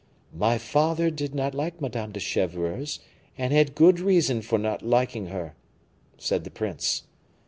"My 0.33 0.57
father 0.57 1.11
did 1.11 1.35
not 1.35 1.53
like 1.53 1.79
Madame 1.79 2.11
de 2.11 2.19
Chevreuse, 2.19 3.01
and 3.37 3.53
had 3.53 3.75
good 3.75 3.99
reason 3.99 4.41
for 4.41 4.57
not 4.57 4.81
liking 4.81 5.27
her," 5.27 5.53
said 6.17 6.43
the 6.43 6.49
prince. 6.49 7.03